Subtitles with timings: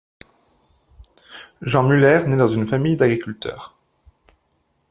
[1.61, 3.75] Jean Müller naît dans une famille d'agriculteurs.